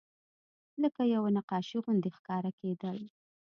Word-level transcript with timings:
لکه 0.81 1.01
یوه 1.13 1.29
نقاشي 1.37 1.77
غوندې 1.83 2.09
ښکاره 2.17 2.51
کېدل. 2.59 2.97